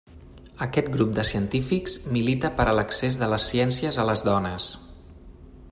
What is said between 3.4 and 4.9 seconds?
ciències a les dones.